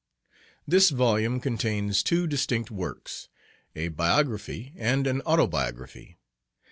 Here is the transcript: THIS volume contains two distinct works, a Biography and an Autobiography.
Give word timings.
THIS 0.67 0.89
volume 0.89 1.39
contains 1.39 2.01
two 2.01 2.25
distinct 2.25 2.71
works, 2.71 3.29
a 3.75 3.89
Biography 3.89 4.73
and 4.75 5.05
an 5.05 5.21
Autobiography. 5.27 6.17